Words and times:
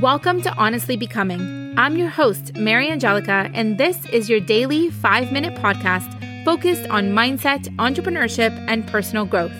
Welcome 0.00 0.42
to 0.42 0.52
Honestly 0.56 0.96
Becoming. 0.96 1.72
I'm 1.78 1.96
your 1.96 2.08
host, 2.08 2.54
Mariangelica, 2.54 3.48
and 3.54 3.78
this 3.78 4.04
is 4.06 4.28
your 4.28 4.40
daily 4.40 4.90
five 4.90 5.30
minute 5.30 5.54
podcast 5.54 6.44
focused 6.44 6.90
on 6.90 7.12
mindset, 7.12 7.68
entrepreneurship, 7.76 8.50
and 8.68 8.84
personal 8.88 9.24
growth. 9.24 9.54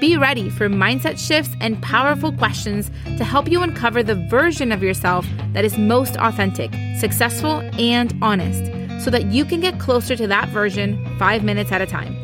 Be 0.00 0.16
ready 0.16 0.50
for 0.50 0.68
mindset 0.68 1.16
shifts 1.16 1.54
and 1.60 1.80
powerful 1.80 2.32
questions 2.32 2.90
to 3.18 3.22
help 3.22 3.48
you 3.48 3.62
uncover 3.62 4.02
the 4.02 4.16
version 4.16 4.72
of 4.72 4.82
yourself 4.82 5.24
that 5.52 5.64
is 5.64 5.78
most 5.78 6.16
authentic, 6.16 6.72
successful, 6.98 7.60
and 7.78 8.12
honest 8.20 8.64
so 9.04 9.10
that 9.10 9.26
you 9.26 9.44
can 9.44 9.60
get 9.60 9.78
closer 9.78 10.16
to 10.16 10.26
that 10.26 10.48
version 10.48 10.98
five 11.20 11.44
minutes 11.44 11.70
at 11.70 11.80
a 11.80 11.86
time. 11.86 12.16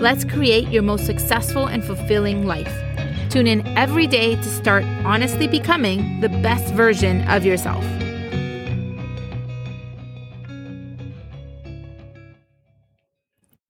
Let's 0.00 0.24
create 0.24 0.68
your 0.68 0.82
most 0.82 1.04
successful 1.04 1.66
and 1.66 1.84
fulfilling 1.84 2.46
life. 2.46 2.74
Tune 3.34 3.48
in 3.48 3.66
every 3.76 4.06
day 4.06 4.36
to 4.36 4.44
start 4.44 4.84
honestly 5.04 5.48
becoming 5.48 6.20
the 6.20 6.28
best 6.28 6.72
version 6.72 7.26
of 7.26 7.44
yourself. 7.44 7.84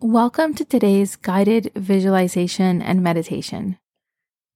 Welcome 0.01 0.53
to 0.57 0.67
today's 0.67 1.17
guided 1.17 1.73
visualization 1.75 2.83
and 2.83 3.03
meditation. 3.03 3.79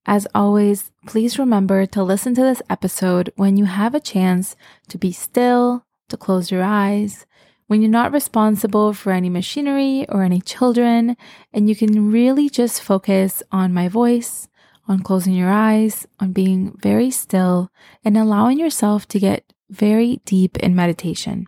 As 0.05 0.27
always, 0.35 0.91
please 1.07 1.39
remember 1.39 1.87
to 1.87 2.03
listen 2.03 2.35
to 2.35 2.43
this 2.43 2.61
episode 2.69 3.33
when 3.35 3.57
you 3.57 3.65
have 3.65 3.95
a 3.95 3.99
chance 3.99 4.55
to 4.89 4.99
be 4.99 5.11
still, 5.11 5.85
to 6.09 6.17
close 6.17 6.51
your 6.51 6.61
eyes, 6.61 7.25
when 7.65 7.81
you're 7.81 7.89
not 7.89 8.11
responsible 8.11 8.93
for 8.93 9.11
any 9.11 9.29
machinery 9.29 10.05
or 10.07 10.21
any 10.21 10.39
children, 10.39 11.17
and 11.51 11.67
you 11.67 11.75
can 11.75 12.11
really 12.11 12.47
just 12.47 12.83
focus 12.83 13.41
on 13.51 13.73
my 13.73 13.87
voice 13.87 14.48
on 14.89 14.99
closing 14.99 15.33
your 15.33 15.51
eyes, 15.51 16.05
on 16.19 16.33
being 16.33 16.75
very 16.81 17.11
still, 17.11 17.69
and 18.03 18.17
allowing 18.17 18.59
yourself 18.59 19.07
to 19.07 19.19
get 19.19 19.53
very 19.69 20.19
deep 20.25 20.57
in 20.57 20.75
meditation. 20.75 21.45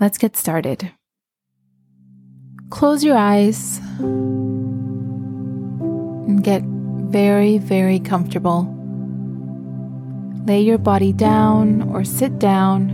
Let's 0.00 0.16
get 0.16 0.34
started. 0.34 0.92
Close 2.70 3.04
your 3.04 3.18
eyes 3.18 3.80
and 3.98 4.82
get 6.42 6.62
very, 6.64 7.58
very 7.58 8.00
comfortable. 8.00 8.74
Lay 10.46 10.62
your 10.62 10.78
body 10.78 11.12
down 11.12 11.82
or 11.94 12.02
sit 12.02 12.38
down 12.38 12.90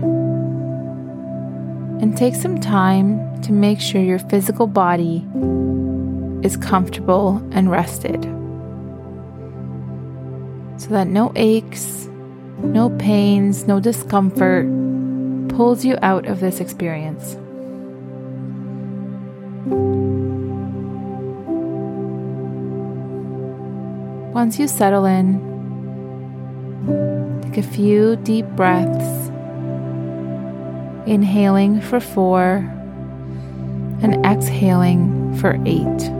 and 2.02 2.16
take 2.16 2.34
some 2.34 2.60
time 2.60 3.40
to 3.42 3.52
make 3.52 3.78
sure 3.80 4.02
your 4.02 4.18
physical 4.18 4.66
body 4.66 5.24
is 6.42 6.56
comfortable 6.56 7.36
and 7.52 7.70
rested 7.70 8.39
that 10.90 11.06
no 11.06 11.32
aches, 11.36 12.08
no 12.58 12.90
pains, 12.98 13.66
no 13.66 13.80
discomfort 13.80 14.66
pulls 15.48 15.84
you 15.84 15.96
out 16.02 16.26
of 16.26 16.40
this 16.40 16.60
experience. 16.60 17.36
Once 24.34 24.58
you 24.58 24.66
settle 24.66 25.04
in, 25.04 25.38
take 27.42 27.58
a 27.58 27.62
few 27.62 28.16
deep 28.16 28.46
breaths, 28.56 29.28
inhaling 31.06 31.80
for 31.80 32.00
four 32.00 32.66
and 34.02 34.24
exhaling 34.24 35.36
for 35.38 35.58
eight. 35.66 36.19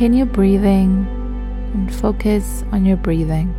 Continue 0.00 0.24
breathing 0.24 1.06
and 1.74 1.94
focus 1.94 2.64
on 2.72 2.86
your 2.86 2.96
breathing. 2.96 3.52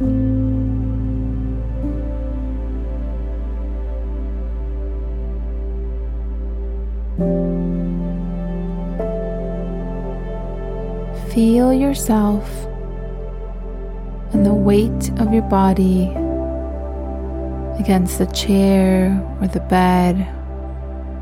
Feel 11.31 11.71
yourself 11.71 12.49
and 14.33 14.43
the 14.43 14.51
weight 14.51 15.11
of 15.19 15.31
your 15.31 15.43
body 15.43 16.07
against 17.79 18.17
the 18.17 18.25
chair 18.33 19.11
or 19.39 19.47
the 19.47 19.59
bed 19.59 20.27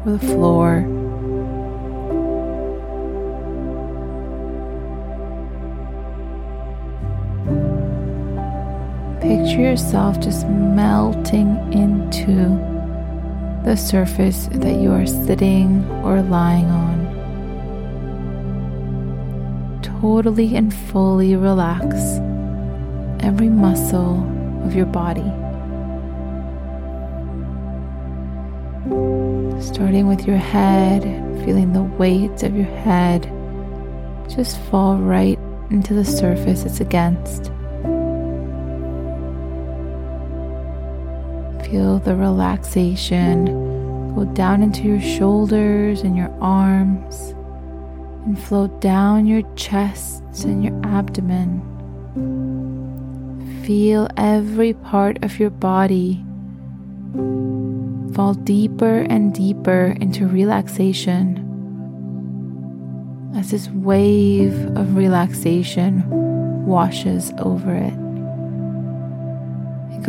or 0.06 0.14
the 0.14 0.20
floor. 0.20 0.99
Picture 9.60 9.72
yourself 9.72 10.22
just 10.22 10.48
melting 10.48 11.74
into 11.74 12.58
the 13.66 13.76
surface 13.76 14.48
that 14.54 14.80
you 14.80 14.90
are 14.90 15.06
sitting 15.06 15.84
or 16.02 16.22
lying 16.22 16.68
on. 16.68 16.98
Totally 20.00 20.56
and 20.56 20.74
fully 20.74 21.36
relax 21.36 21.94
every 23.22 23.50
muscle 23.50 24.24
of 24.64 24.74
your 24.76 24.86
body. 24.86 25.30
Starting 29.62 30.08
with 30.08 30.26
your 30.26 30.38
head, 30.38 31.04
feeling 31.44 31.74
the 31.74 31.84
weight 31.84 32.44
of 32.44 32.56
your 32.56 32.74
head 32.88 33.24
just 34.30 34.58
fall 34.72 34.96
right 34.96 35.38
into 35.70 35.94
the 35.94 36.06
surface 36.06 36.64
it's 36.64 36.80
against. 36.80 37.52
Feel 41.70 42.00
the 42.00 42.16
relaxation 42.16 43.46
go 44.16 44.26
down 44.26 44.64
into 44.64 44.84
your 44.84 45.02
shoulders 45.02 46.02
and 46.02 46.18
your 46.18 46.36
arms 46.42 47.36
and 48.26 48.38
flow 48.40 48.68
down 48.80 49.28
your 49.28 49.44
chest 49.56 50.24
and 50.44 50.64
your 50.64 50.74
abdomen. 50.84 51.62
Feel 53.64 54.10
every 54.18 54.74
part 54.74 55.24
of 55.24 55.40
your 55.40 55.52
body 55.52 56.26
fall 58.14 58.34
deeper 58.34 59.02
and 59.02 59.34
deeper 59.34 59.96
into 60.02 60.28
relaxation 60.28 61.46
as 63.36 63.52
this 63.52 63.70
wave 63.70 64.56
of 64.76 64.96
relaxation 64.96 66.04
washes 66.66 67.32
over 67.38 67.76
it. 67.76 68.09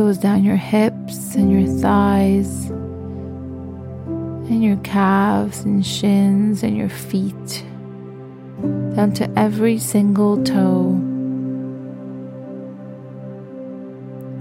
Goes 0.01 0.17
down 0.17 0.45
your 0.45 0.57
hips 0.57 1.35
and 1.35 1.53
your 1.53 1.67
thighs, 1.79 2.71
and 4.49 4.65
your 4.65 4.79
calves 4.79 5.61
and 5.61 5.85
shins 5.85 6.63
and 6.63 6.75
your 6.75 6.89
feet, 6.89 7.65
down 8.97 9.13
to 9.17 9.31
every 9.39 9.77
single 9.77 10.43
toe. 10.43 10.93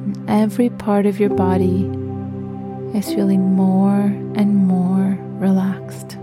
And 0.05 0.29
every 0.29 0.69
part 0.69 1.05
of 1.05 1.19
your 1.19 1.31
body 1.31 1.83
is 2.97 3.13
feeling 3.13 3.41
more 3.41 4.05
and 4.35 4.55
more 4.55 5.17
relaxed. 5.41 6.17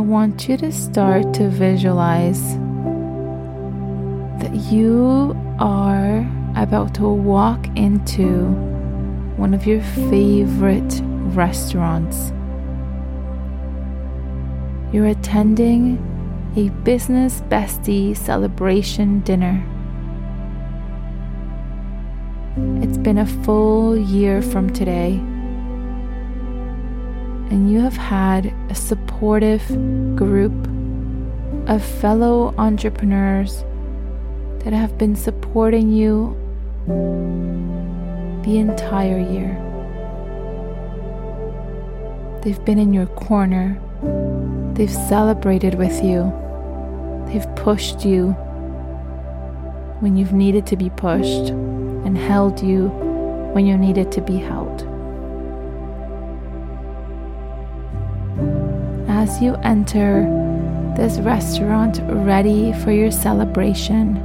I 0.00 0.02
want 0.02 0.48
you 0.48 0.56
to 0.56 0.72
start 0.72 1.34
to 1.34 1.50
visualize 1.50 2.54
that 4.40 4.72
you 4.72 5.36
are 5.58 6.26
about 6.56 6.94
to 6.94 7.06
walk 7.06 7.66
into 7.76 8.46
one 9.36 9.52
of 9.52 9.66
your 9.66 9.82
favorite 10.08 11.02
restaurants. 11.36 12.32
You're 14.90 15.08
attending 15.08 15.98
a 16.56 16.70
business 16.82 17.42
bestie 17.42 18.16
celebration 18.16 19.20
dinner. 19.20 19.62
It's 22.82 22.96
been 22.96 23.18
a 23.18 23.26
full 23.26 23.98
year 23.98 24.40
from 24.40 24.72
today 24.72 25.20
and 27.50 27.70
you 27.70 27.80
have 27.80 27.96
had 27.96 28.54
a 28.70 28.74
supportive 28.74 29.66
group 30.16 30.52
of 31.68 31.84
fellow 31.84 32.54
entrepreneurs 32.58 33.64
that 34.60 34.72
have 34.72 34.96
been 34.96 35.16
supporting 35.16 35.90
you 35.90 36.36
the 38.44 38.58
entire 38.58 39.18
year. 39.18 39.56
They've 42.42 42.64
been 42.64 42.78
in 42.78 42.94
your 42.94 43.06
corner. 43.06 43.80
They've 44.74 44.90
celebrated 44.90 45.74
with 45.74 46.02
you. 46.02 46.32
They've 47.26 47.56
pushed 47.56 48.04
you 48.04 48.32
when 50.00 50.16
you've 50.16 50.32
needed 50.32 50.66
to 50.68 50.76
be 50.76 50.88
pushed 50.90 51.50
and 51.50 52.16
held 52.16 52.62
you 52.62 52.88
when 53.52 53.66
you 53.66 53.76
needed 53.76 54.10
to 54.12 54.20
be 54.20 54.36
held. 54.36 54.89
As 59.20 59.42
you 59.42 59.54
enter 59.56 60.24
this 60.96 61.18
restaurant 61.18 62.00
ready 62.24 62.72
for 62.72 62.90
your 62.90 63.10
celebration, 63.10 64.16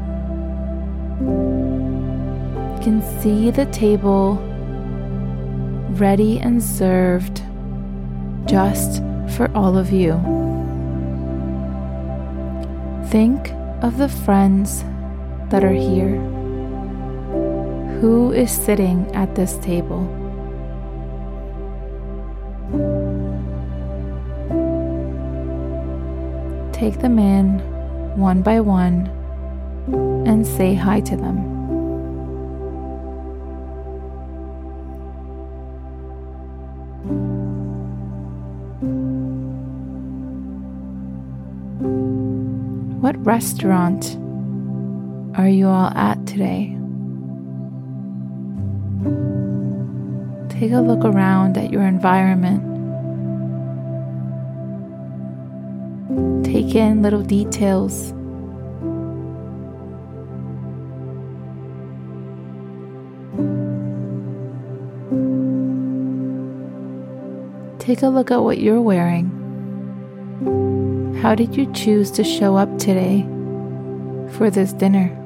you 2.71 2.79
can 2.81 3.01
see 3.19 3.51
the 3.51 3.65
table 3.65 4.35
ready 5.99 6.39
and 6.39 6.63
served 6.63 7.41
just 8.45 9.03
for 9.35 9.51
all 9.53 9.77
of 9.77 9.91
you. 9.91 10.13
Think 13.09 13.51
of 13.83 13.97
the 13.97 14.07
friends 14.07 14.85
that 15.49 15.65
are 15.65 15.73
here. 15.73 16.15
Who 17.99 18.31
is 18.31 18.49
sitting 18.49 19.13
at 19.13 19.35
this 19.35 19.57
table? 19.57 20.24
Take 26.75 26.99
them 26.99 27.17
in 27.17 27.59
one 28.17 28.41
by 28.41 28.59
one 28.59 29.07
and 30.27 30.45
say 30.45 30.73
hi 30.73 30.99
to 30.99 31.15
them. 31.15 31.37
What 42.99 43.15
restaurant 43.25 44.17
are 45.37 45.47
you 45.47 45.69
all 45.69 45.93
at 45.95 46.27
today? 46.27 46.75
Take 50.49 50.73
a 50.73 50.81
look 50.81 51.05
around 51.05 51.57
at 51.57 51.71
your 51.71 51.83
environment. 51.83 52.74
Take 56.75 56.83
in 56.83 57.01
little 57.01 57.21
details. 57.21 58.11
Take 67.79 68.01
a 68.01 68.09
look 68.09 68.29
at 68.29 68.43
what 68.43 68.57
you're 68.57 68.81
wearing. 68.81 69.31
How 71.21 71.33
did 71.33 71.55
you 71.55 71.71
choose 71.71 72.11
to 72.11 72.25
show 72.25 72.57
up 72.57 72.77
today 72.77 73.21
for 74.33 74.49
this 74.49 74.73
dinner? 74.73 75.24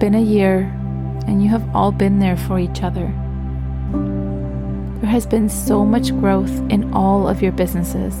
Been 0.00 0.14
a 0.14 0.22
year, 0.22 0.60
and 1.26 1.42
you 1.42 1.50
have 1.50 1.76
all 1.76 1.92
been 1.92 2.20
there 2.20 2.36
for 2.36 2.58
each 2.58 2.82
other. 2.82 3.12
There 5.00 5.10
has 5.10 5.26
been 5.26 5.50
so 5.50 5.84
much 5.84 6.10
growth 6.20 6.50
in 6.70 6.90
all 6.94 7.28
of 7.28 7.42
your 7.42 7.52
businesses. 7.52 8.16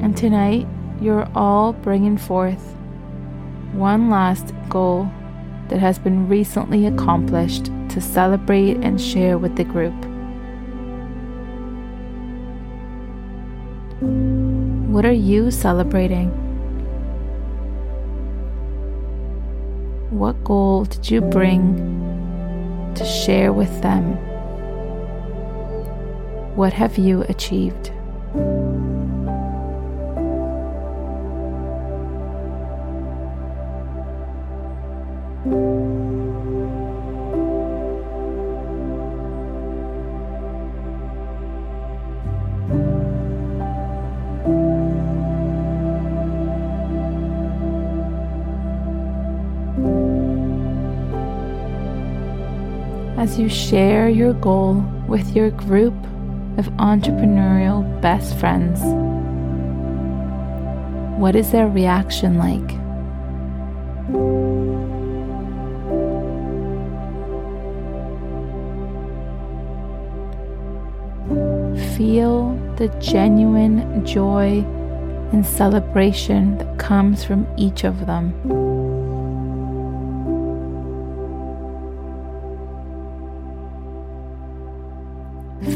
And 0.00 0.16
tonight, 0.16 0.68
you're 1.00 1.28
all 1.34 1.72
bringing 1.72 2.16
forth 2.16 2.76
one 3.72 4.10
last 4.10 4.54
goal 4.68 5.10
that 5.68 5.80
has 5.80 5.98
been 5.98 6.28
recently 6.28 6.86
accomplished 6.86 7.66
to 7.88 8.00
celebrate 8.00 8.76
and 8.76 9.00
share 9.00 9.38
with 9.38 9.56
the 9.56 9.64
group. 9.64 9.94
What 14.88 15.04
are 15.04 15.10
you 15.10 15.50
celebrating? 15.50 16.41
What 20.12 20.44
goal 20.44 20.84
did 20.84 21.10
you 21.10 21.22
bring 21.22 22.92
to 22.96 23.02
share 23.02 23.50
with 23.50 23.80
them? 23.80 24.12
What 26.54 26.74
have 26.74 26.98
you 26.98 27.22
achieved? 27.30 27.90
As 53.22 53.38
you 53.38 53.48
share 53.48 54.08
your 54.08 54.32
goal 54.32 54.84
with 55.06 55.36
your 55.36 55.48
group 55.52 55.94
of 56.58 56.66
entrepreneurial 56.80 57.80
best 58.00 58.36
friends. 58.36 58.80
What 61.20 61.36
is 61.36 61.52
their 61.52 61.68
reaction 61.68 62.36
like? 62.36 62.68
Feel 71.96 72.56
the 72.74 72.88
genuine 72.98 74.04
joy 74.04 74.64
and 75.30 75.46
celebration 75.46 76.58
that 76.58 76.76
comes 76.80 77.22
from 77.22 77.46
each 77.56 77.84
of 77.84 78.06
them. 78.06 78.71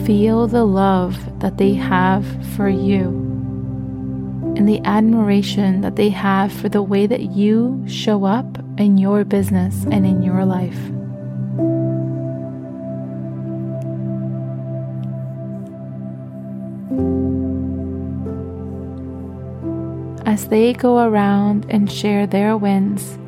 Feel 0.07 0.47
the 0.47 0.65
love 0.65 1.41
that 1.41 1.59
they 1.59 1.75
have 1.75 2.25
for 2.55 2.69
you 2.69 3.09
and 4.57 4.69
the 4.69 4.81
admiration 4.85 5.81
that 5.81 5.97
they 5.97 6.11
have 6.11 6.53
for 6.53 6.69
the 6.69 6.81
way 6.81 7.09
that 7.09 7.33
you 7.33 7.85
show 7.89 8.25
up 8.25 8.47
in 8.79 8.99
your 8.99 9.25
business 9.25 9.85
and 9.91 10.07
in 10.07 10.23
your 10.23 10.45
life. 10.45 10.79
As 20.25 20.47
they 20.47 20.73
go 20.73 20.99
around 21.01 21.67
and 21.69 21.91
share 21.91 22.29
their 22.29 22.57
wins, 22.57 23.19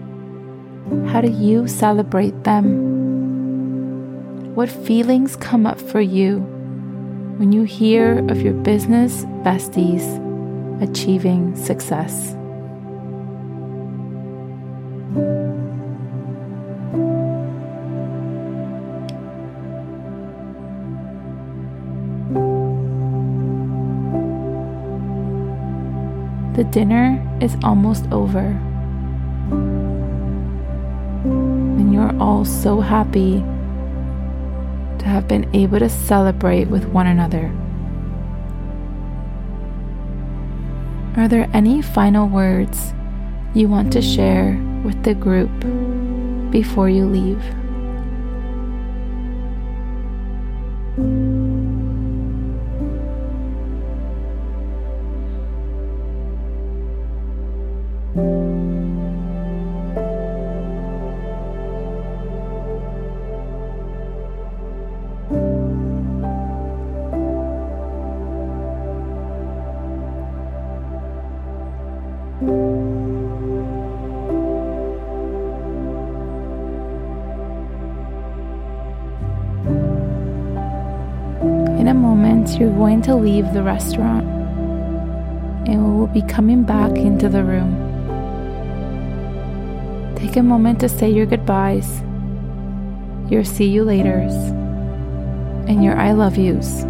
how 1.10 1.22
do 1.22 1.28
you 1.28 1.66
celebrate 1.66 2.44
them? 2.44 2.94
What 4.54 4.68
feelings 4.68 5.34
come 5.34 5.66
up 5.66 5.80
for 5.80 6.00
you 6.00 6.54
when 7.38 7.52
you 7.52 7.62
hear 7.62 8.18
of 8.28 8.42
your 8.42 8.52
business 8.52 9.24
besties 9.46 10.02
achieving 10.82 11.54
success. 11.54 12.34
The 26.56 26.64
dinner 26.64 27.24
is 27.40 27.56
almost 27.62 28.04
over. 28.10 28.58
And 31.78 31.94
you're 31.94 32.20
all 32.20 32.44
so 32.44 32.80
happy 32.80 33.44
have 35.08 35.26
been 35.26 35.48
able 35.54 35.78
to 35.78 35.88
celebrate 35.88 36.68
with 36.68 36.84
one 36.86 37.06
another. 37.06 37.52
Are 41.16 41.26
there 41.26 41.50
any 41.52 41.82
final 41.82 42.28
words 42.28 42.92
you 43.54 43.68
want 43.68 43.92
to 43.94 44.00
share 44.00 44.56
with 44.84 45.02
the 45.02 45.14
group 45.14 45.50
before 46.52 46.88
you 46.88 47.06
leave? 47.06 47.42
In 72.40 72.46
a 81.88 81.94
moment, 81.94 82.60
you're 82.60 82.70
going 82.70 83.02
to 83.02 83.16
leave 83.16 83.52
the 83.52 83.64
restaurant 83.64 84.24
and 85.66 85.84
we 85.84 85.98
will 85.98 86.06
be 86.06 86.22
coming 86.22 86.62
back 86.62 86.92
into 86.92 87.28
the 87.28 87.42
room. 87.42 87.74
Take 90.14 90.36
a 90.36 90.42
moment 90.42 90.78
to 90.80 90.88
say 90.88 91.10
your 91.10 91.26
goodbyes, 91.26 92.02
your 93.28 93.42
see 93.42 93.66
you 93.66 93.84
laters, 93.84 94.32
and 95.68 95.82
your 95.82 95.96
I 95.96 96.12
love 96.12 96.38
yous 96.38 96.84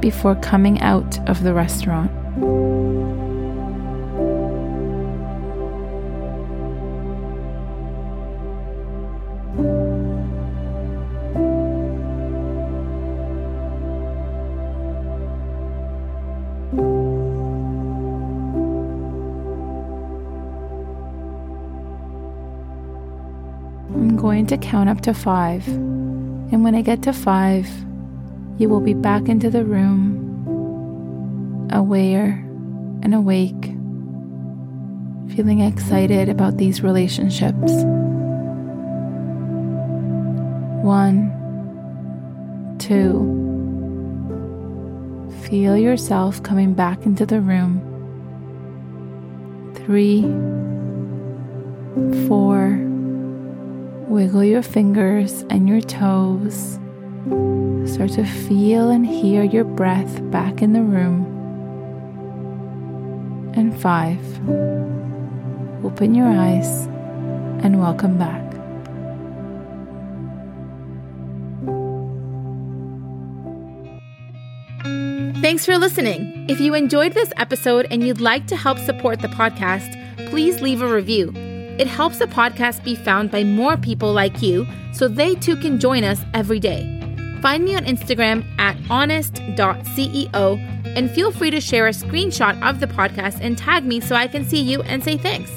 before 0.00 0.34
coming 0.34 0.80
out 0.80 1.20
of 1.28 1.44
the 1.44 1.54
restaurant. 1.54 2.10
I'm 23.92 24.16
going 24.16 24.46
to 24.46 24.56
count 24.56 24.88
up 24.88 25.00
to 25.02 25.12
five, 25.12 25.66
and 25.66 26.64
when 26.64 26.74
I 26.74 26.82
get 26.82 27.02
to 27.02 27.12
five, 27.12 27.68
you 28.58 28.68
will 28.68 28.80
be 28.80 28.94
back 28.94 29.28
into 29.28 29.50
the 29.50 29.64
room, 29.64 31.68
aware 31.72 32.44
and 33.02 33.14
awake, 33.14 33.62
feeling 35.34 35.60
excited 35.60 36.28
about 36.28 36.56
these 36.56 36.82
relationships. 36.82 37.72
One, 40.82 41.30
two, 42.78 43.36
feel 45.48 45.76
yourself 45.76 46.42
coming 46.42 46.74
back 46.74 47.06
into 47.06 47.26
the 47.26 47.40
room. 47.40 47.86
Three, 49.74 50.22
four, 52.28 52.89
wiggle 54.10 54.42
your 54.42 54.62
fingers 54.62 55.44
and 55.50 55.68
your 55.68 55.80
toes. 55.80 56.80
Start 57.88 58.10
to 58.12 58.24
feel 58.24 58.90
and 58.90 59.06
hear 59.06 59.44
your 59.44 59.62
breath 59.62 60.20
back 60.32 60.62
in 60.62 60.72
the 60.72 60.82
room. 60.82 61.24
And 63.54 63.80
five, 63.80 64.18
open 65.84 66.16
your 66.16 66.26
eyes 66.26 66.86
and 67.62 67.80
welcome 67.80 68.18
back. 68.18 68.42
Thanks 75.40 75.64
for 75.64 75.78
listening. 75.78 76.46
If 76.48 76.60
you 76.60 76.74
enjoyed 76.74 77.12
this 77.12 77.32
episode 77.36 77.86
and 77.92 78.02
you'd 78.04 78.20
like 78.20 78.48
to 78.48 78.56
help 78.56 78.78
support 78.78 79.20
the 79.20 79.28
podcast, 79.28 79.96
please 80.30 80.60
leave 80.60 80.82
a 80.82 80.92
review. 80.92 81.32
It 81.80 81.86
helps 81.86 82.18
the 82.18 82.26
podcast 82.26 82.84
be 82.84 82.94
found 82.94 83.30
by 83.30 83.42
more 83.42 83.78
people 83.78 84.12
like 84.12 84.42
you 84.42 84.66
so 84.92 85.08
they 85.08 85.34
too 85.34 85.56
can 85.56 85.80
join 85.80 86.04
us 86.04 86.20
every 86.34 86.60
day. 86.60 86.82
Find 87.40 87.64
me 87.64 87.74
on 87.74 87.86
Instagram 87.86 88.44
at 88.58 88.76
honest.ceo 88.90 90.58
and 90.84 91.10
feel 91.10 91.32
free 91.32 91.50
to 91.50 91.58
share 91.58 91.86
a 91.86 91.92
screenshot 91.92 92.60
of 92.62 92.80
the 92.80 92.86
podcast 92.86 93.38
and 93.40 93.56
tag 93.56 93.86
me 93.86 93.98
so 93.98 94.14
I 94.14 94.28
can 94.28 94.44
see 94.44 94.60
you 94.60 94.82
and 94.82 95.02
say 95.02 95.16
thanks. 95.16 95.50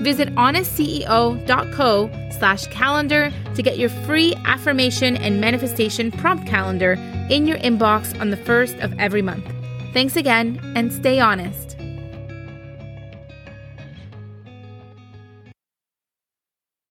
Visit 0.00 0.32
honestceo.co 0.36 2.10
slash 2.38 2.66
calendar 2.68 3.32
to 3.56 3.62
get 3.62 3.78
your 3.78 3.90
free 3.90 4.36
affirmation 4.44 5.16
and 5.16 5.40
manifestation 5.40 6.12
prompt 6.12 6.46
calendar 6.46 6.92
in 7.30 7.48
your 7.48 7.58
inbox 7.58 8.18
on 8.20 8.30
the 8.30 8.36
first 8.36 8.76
of 8.76 8.96
every 9.00 9.22
month. 9.22 9.44
Thanks 9.92 10.14
again 10.14 10.60
and 10.76 10.92
stay 10.92 11.18
honest. 11.18 11.77